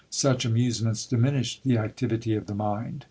Such 0.09 0.45
amusements 0.45 1.05
diminish 1.05 1.59
the 1.63 1.77
activity 1.77 2.33
of 2.33 2.47
the 2.47 2.55
mind. 2.55 2.99